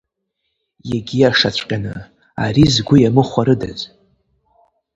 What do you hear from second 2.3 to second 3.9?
ари згәы иамыхәарыдаз.